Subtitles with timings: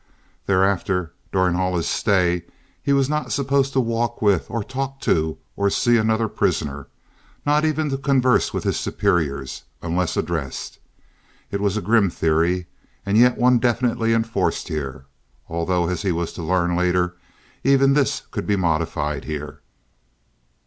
[0.47, 2.45] Thereafter during all his stay
[2.81, 7.91] he was not supposed to walk with or talk to or see another prisoner—not even
[7.91, 10.79] to converse with his superiors, unless addressed.
[11.51, 12.65] It was a grim theory,
[13.05, 15.05] and yet one definitely enforced here,
[15.47, 17.15] although as he was to learn later
[17.63, 19.61] even this could be modified here.